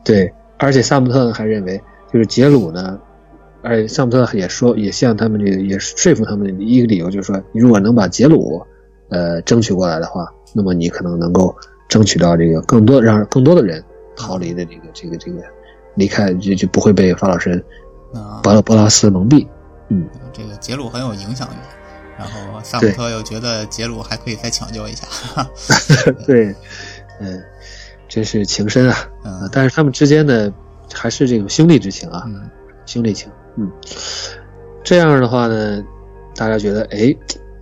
[0.04, 1.80] 对，而且萨姆特还认为，
[2.12, 2.98] 就是杰鲁呢，
[3.62, 8.60] 而且萨姆特也说，也向他们这个也说服他们的一个理由，就是说，如果能把杰鲁，
[9.08, 11.54] 呃，争取过来的话，那么你可能能够
[11.88, 13.82] 争取到这个更多，让更多的人
[14.16, 15.42] 逃离的这个这个这个
[15.94, 17.62] 离开，就就不会被法老神
[18.14, 19.46] 啊，波波拉斯蒙蔽。
[19.88, 21.54] 嗯，这个杰鲁很有影响力，
[22.18, 25.06] 然后萨姆对特又觉得杰鲁还可以再抢救一下。
[26.26, 26.54] 对，
[27.20, 27.42] 嗯，
[28.08, 28.96] 真是情深啊。
[29.24, 30.52] 啊嗯，但是他们之间呢，
[30.92, 32.24] 还是这种兄弟之情啊。
[32.26, 32.50] 嗯
[32.86, 33.70] 兄弟情，嗯，
[34.82, 35.84] 这样的话呢，
[36.34, 37.14] 大家觉得，哎，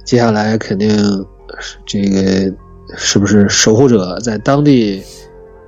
[0.05, 1.27] 接下来肯定是
[1.85, 2.55] 这个
[2.97, 5.03] 是不是守护者在当地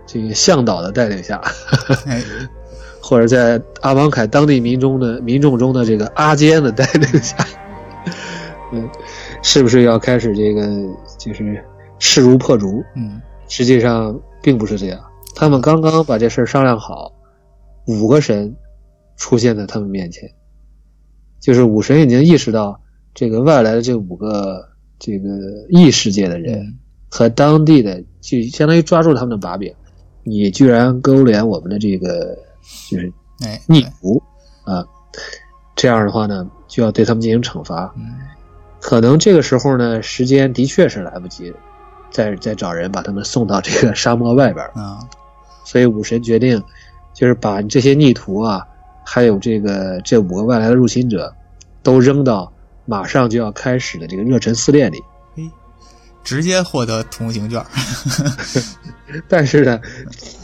[0.06, 1.40] 这个向导的带领下，
[2.06, 2.22] 哎，
[3.00, 7.36] 或者在阿芒凯当地民众的民众中的这个阿坚的带领下，
[8.72, 8.88] 嗯，
[9.42, 10.66] 是不是要开始这个
[11.18, 11.64] 就是
[11.98, 12.82] 势如破竹？
[12.94, 13.20] 嗯
[13.50, 15.00] 实际上并不是这样，
[15.34, 17.10] 他们刚刚把这事儿商量好，
[17.86, 18.54] 五个神
[19.16, 20.30] 出现在他们面前，
[21.40, 22.78] 就是五神已经意识到
[23.14, 24.67] 这个外来的这五个
[24.98, 25.28] 这个
[25.68, 26.78] 异世界的人嗯。
[27.10, 29.74] 和当地的，就相当于抓住他们的把柄，
[30.24, 32.36] 你居然勾连我们的这个
[32.90, 33.10] 就是
[33.42, 34.22] 哎，逆徒
[34.64, 34.84] 啊，
[35.74, 37.94] 这样的话呢，就要对他们进行惩罚。
[37.96, 38.18] 嗯。
[38.80, 41.52] 可能这个时候呢，时间的确是来不及，
[42.10, 44.64] 再再找人把他们送到这个沙漠外边。
[44.74, 45.00] 啊
[45.64, 46.62] 所以武神决定，
[47.12, 48.66] 就是把这些逆徒啊，
[49.04, 51.34] 还有这个这五个外来的入侵者，
[51.82, 52.50] 都扔到
[52.88, 54.98] 马上就要开始的这个热忱四炼里。
[55.36, 55.50] 嘿，
[56.24, 57.62] 直接获得通行券。
[59.28, 59.78] 但是呢，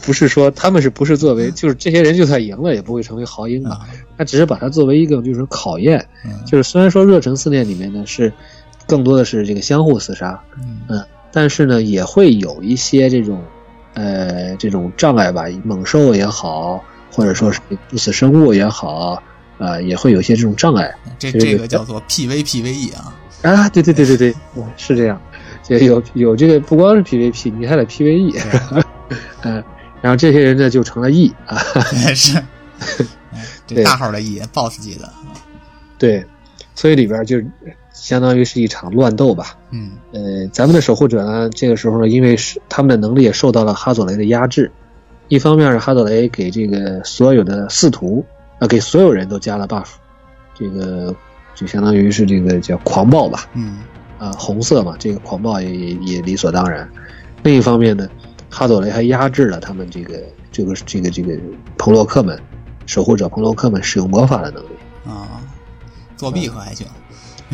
[0.03, 6.07] 不是说他们是不是作为，就是这些人就算赢了也不会成为豪英啊，啊，他只是把它作为一个就是考验。
[6.23, 8.31] 嗯就是虽然说热忱四炼里面呢是
[8.85, 10.39] 更多的是这个相互厮杀，
[10.87, 13.43] 嗯但是呢也会有一些这种
[13.95, 19.21] 呃这种障碍吧，猛兽也好，或者说是不死生物也好，
[19.57, 23.15] 啊、也会有一些这种障碍这这个叫做 PVPVE 啊。
[23.43, 23.69] 啊。
[23.69, 25.21] 对对对对对，嗯是这样，
[25.63, 28.41] 就有有这个不光是 PVP，你还得 PVE？
[29.43, 29.63] 嗯，
[30.01, 31.57] 然后这些人呢就成了 E 啊，
[32.15, 32.37] 是，
[33.33, 35.09] 哎这对大号的 E，BOSS 级的。
[35.97, 36.23] 对，
[36.75, 37.41] 所以里边就
[37.93, 39.57] 相当于是一场乱斗吧。
[39.71, 44.71] 嗯呃，咱们的守护者呢，这个时候呢，因为是他们的能力也受到了哈佐雷的压制，
[45.29, 48.23] 一方面是哈佐雷给这个所有的四徒
[48.59, 49.87] 啊、给所有人都加了 buff，
[50.53, 51.13] 这个
[51.53, 53.79] 就相当于是这个叫狂暴吧，嗯
[54.17, 56.89] 啊，红色嘛，这个狂暴也也也理所当然。
[57.43, 58.07] 另一方面呢，
[58.49, 61.37] 哈佐雷还压制了他们这个这个这个这个
[61.77, 62.39] 彭洛克们
[62.85, 64.69] 守护者彭洛克们使用魔法的能力。
[65.05, 65.41] 啊，
[66.15, 66.87] 作弊可还行，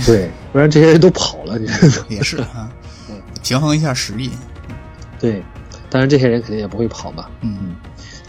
[0.06, 1.60] 对，不然这些人都跑了？
[2.08, 2.72] 也是啊
[3.10, 4.32] 嗯，平衡一下实力。
[5.20, 5.44] 对，
[5.90, 7.26] 当然这些人肯定也不会跑嘛。
[7.42, 7.76] 嗯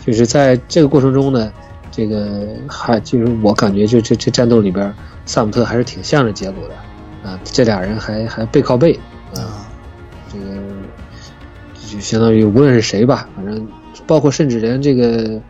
[0.04, 1.52] 就是在这个过程中呢，
[1.92, 4.92] 这个还就是我感觉就这这战斗里边，
[5.26, 8.98] 萨姆特还是挺向着杰鲁的，啊，这俩人还还背靠背
[9.36, 9.66] 啊，啊，
[10.32, 10.46] 这个
[11.88, 13.68] 就相当于无论是谁吧，反正
[14.06, 15.40] 包括甚至连这个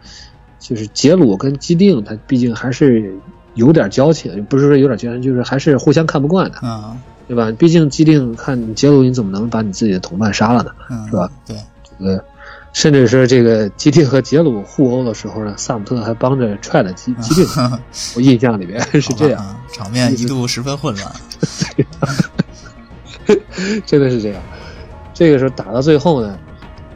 [0.59, 3.15] 就是杰鲁跟基定，他毕竟还是
[3.55, 6.95] 有点交情，不是说有点交情，就是还是互相看不惯的，啊
[7.29, 7.51] 对吧？
[7.57, 10.73] 毕竟基定看杰鲁，你怎么能把你自己的同伴杀了呢？
[10.91, 11.31] 嗯，是吧？
[11.47, 12.25] 对，这个，
[12.73, 17.47] 甚至是这个基蒂和杰鲁互殴的时候呢，萨姆特还帮着踹了基基蒂，
[18.17, 21.13] 我印象里边是这样，场面一度十分混乱。
[23.87, 24.43] 真的是这样。
[25.13, 26.39] 这个时候打到最后呢，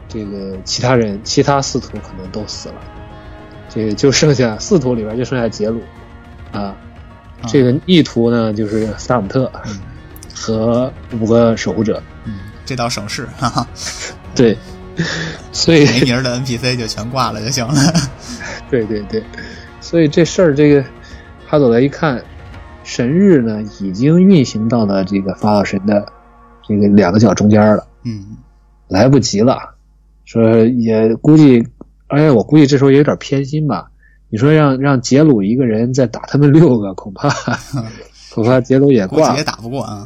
[0.09, 2.75] 这个其他人其他四徒可能都死了，
[3.69, 5.81] 这个就剩下四徒里边就剩下杰鲁。
[6.51, 6.75] 啊，
[7.47, 9.79] 这个逆徒呢就是萨姆特嗯。
[10.39, 13.67] 和五个守护者，嗯，这倒省事，哈哈，
[14.35, 14.55] 对，
[15.51, 17.73] 所以没名儿的 NPC 就全挂了就行了。
[18.69, 19.23] 对对对，
[19.79, 20.83] 所以这事儿，这个
[21.45, 22.21] 哈佐雷一看，
[22.83, 26.05] 神日呢已经运行到了这个法老神的
[26.67, 28.37] 这个两个角中间了，嗯
[28.87, 29.75] 来不及了。
[30.25, 31.65] 说也估计，
[32.07, 33.89] 哎，我估计这时候也有点偏心吧。
[34.29, 37.29] 你说让让杰鲁一个人再打他们六个，恐怕
[38.33, 39.43] 恐怕杰鲁也挂也。
[39.43, 40.05] 打不过啊。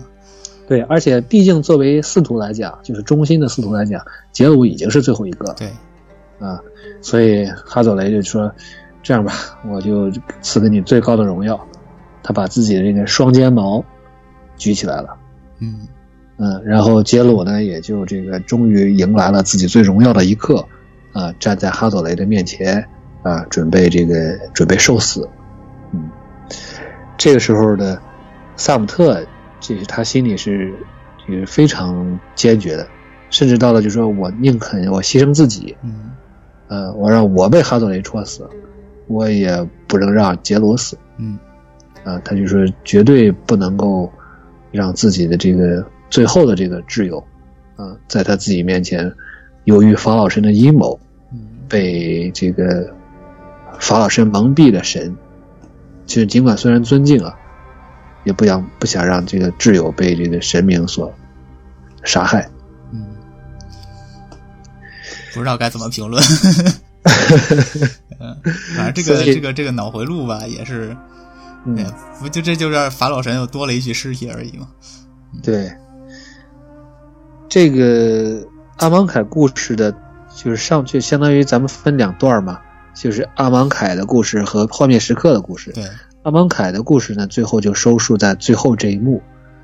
[0.71, 4.01] 对，而且毕竟作为司徒来讲，就是中心的司徒来讲，
[4.31, 5.55] 杰鲁已经是最后一个了。
[5.57, 5.67] 对，
[6.39, 6.57] 啊，
[7.01, 8.49] 所以哈佐雷就说
[9.03, 9.33] ：“这样吧，
[9.69, 10.09] 我就
[10.39, 11.59] 赐给你最高的荣耀。”
[12.23, 13.83] 他把自己的这个双肩矛
[14.55, 15.09] 举起来了，
[15.59, 15.85] 嗯
[16.37, 20.65] 嗯，然后杰鲁呢也就这个终于迎来了自己最荣耀的一刻，
[21.11, 22.87] 啊，站在哈佐雷的面前
[23.23, 25.27] 啊，准备这个准备受死，
[25.91, 26.09] 嗯，
[27.17, 28.01] 这个时候的
[28.55, 29.21] 萨姆特，
[29.61, 30.73] 这是他心里是
[31.25, 32.85] 这个非常坚决的，
[33.29, 36.11] 甚至到了就说我宁肯我牺牲自己，嗯。
[36.67, 38.49] 呃，我让我被哈佐雷戳死，
[39.07, 41.37] 我也不能让杰罗死嗯。
[42.03, 44.11] 啊、他就说绝对不能够
[44.71, 47.23] 让自己的这个最后的这个挚友
[47.75, 49.11] 啊、在他自己面前，
[49.65, 50.99] 由于法老神的阴谋，
[51.31, 52.89] 嗯被这个
[53.79, 55.15] 法老神蒙蔽的神，
[56.05, 57.35] 就是尽管虽然尊敬啊，
[58.23, 61.13] 也不想不想让这个挚友被这个神明所
[62.03, 62.49] 杀害。
[62.91, 63.07] 嗯，
[65.33, 66.23] 不知道该怎么评论。
[68.19, 68.37] 嗯，
[68.75, 70.95] 反正这个这个这个脑回路吧，也是，
[71.65, 71.77] 嗯
[72.19, 74.67] 不就这就是法老神又多了一具尸体而已嘛。
[75.41, 75.71] 对，
[77.49, 78.47] 这个
[78.77, 79.91] 阿芒凯故事的，
[80.35, 82.59] 就是上去相当于咱们分两段嘛，
[82.93, 85.71] 就是阿芒凯的故事和幻灭时刻的故事。
[85.71, 85.83] 对，
[86.23, 89.21] 阿芒凯的故事呢，最后就收束在最后这一幕，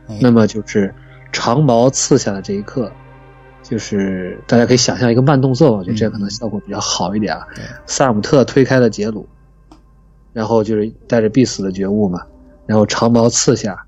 [0.07, 0.93] 哎那么就是
[1.31, 2.91] 长矛刺下的这一刻，
[3.61, 7.45] 就是大家可以想象一个慢动作，我觉得这样可能效果比较好一点啊。
[7.55, 9.27] 对，萨姆特推开了杰鲁，
[10.33, 12.21] 然后就是带着必死的觉悟嘛，
[12.65, 13.85] 然后长矛刺下，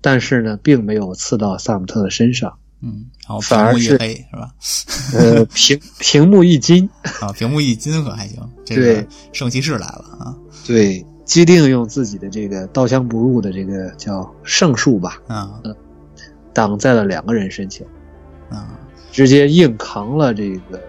[0.00, 3.98] 但是呢，并没有刺到萨姆特的身上，嗯，然后反而是是
[4.32, 4.50] 吧？
[5.12, 6.88] 呃，屏屏幕一金，
[7.20, 10.34] 啊，屏幕一金可还行，这对个圣骑士来了啊
[10.66, 15.60] 对，基定用自己的这个刀枪不入的这个叫圣术吧，啊
[16.54, 17.86] 挡在了两个人身前，
[18.48, 18.78] 啊！
[19.12, 20.80] 直接硬扛了这个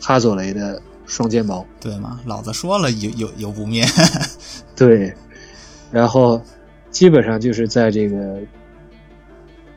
[0.00, 1.66] 哈佐雷的双肩矛。
[1.80, 3.84] 对吗，老子说了有有有不灭，
[4.76, 5.12] 对，
[5.90, 6.40] 然后
[6.90, 8.38] 基本上就是在这个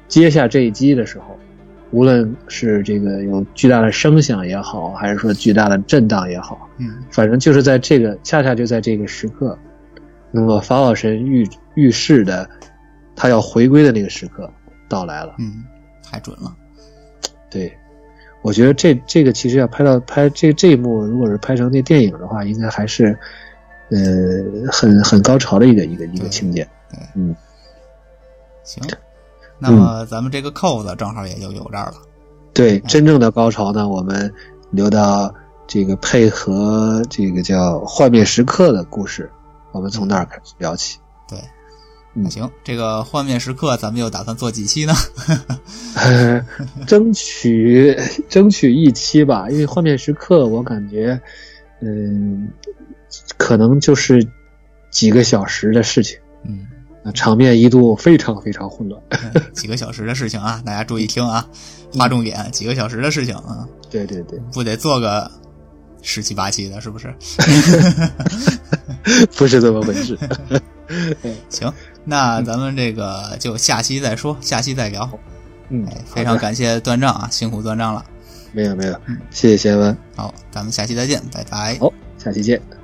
[0.08, 1.40] 接下这一击的时候，
[1.92, 9.58] 无论是这个有巨大的声响也好，还是说巨大的震荡也好，嗯反正就是在这个恰恰就在这个时刻，
[10.32, 12.50] 那么法老神预预示的
[13.16, 14.50] 他要回归的那个时刻
[14.88, 15.36] 到来了。
[15.40, 15.64] 嗯，
[16.04, 16.56] 太准了，
[17.50, 17.72] 对，
[18.42, 23.18] 我觉得这这个其实要拍到拍这这一幕，如果是拍成那电影的话，应该还是
[23.90, 24.00] 呃
[24.72, 26.66] 很很高潮的一个一个一个情节。
[26.90, 27.36] 对，嗯，
[28.64, 28.82] 行，
[29.62, 31.94] 那么咱们这个扣子正好也就有这儿了，
[32.52, 34.34] 对，真正的高潮呢，我们
[34.72, 35.32] 留到
[35.68, 39.30] 这个配合这个叫幻灭时刻的故事，
[39.72, 40.98] 我们从那儿开始聊起。
[41.30, 41.38] 对。
[42.14, 44.94] 嗯那行，这个幻灭时刻咱们又打算做几期呢？
[46.86, 47.98] 争取
[48.28, 51.18] 争取一期吧，因为幻灭时刻我感觉，
[51.80, 52.50] 嗯，
[53.38, 54.28] 可能就是
[54.90, 56.68] 几个小时的事情，嗯，
[57.04, 59.02] 那场面一度非常非常混乱。
[59.10, 61.48] 嗯几个小时的事情啊，大家注意听啊，
[61.94, 65.30] 划重点，几个小时的事情啊，对对对，不得做个
[66.02, 67.14] 十七八期的，是不是？
[69.36, 70.18] 不是这么回事。
[71.50, 71.72] 行，
[72.04, 75.10] 那咱们这个就下期再说，下期再聊。
[75.70, 78.04] 嗯哎，，非常感谢段丈啊，辛苦段丈了。
[78.52, 81.78] 没有没有嗯，谢谢贤文，好，咱们下期再见，拜拜。
[81.80, 82.81] 好，下期见。